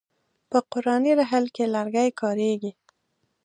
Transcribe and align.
په 0.49 0.57
قرآني 0.71 1.11
رحل 1.19 1.45
کې 1.55 1.63
لرګی 1.75 2.09
کاریږي. 2.19 2.71